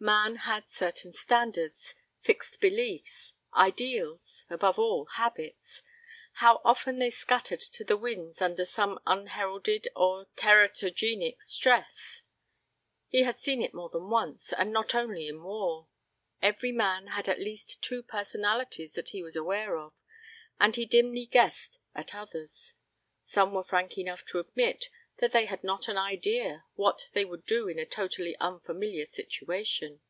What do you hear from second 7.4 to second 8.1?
to the